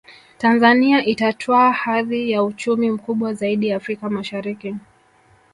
Tanzania 0.37 1.03
itatwaa 1.05 1.71
hadhi 1.71 2.31
ya 2.31 2.43
uchumi 2.43 2.91
mkubwa 2.91 3.33
zaidi 3.33 3.71
Afrika 3.73 4.09
Mashariki 4.09 4.75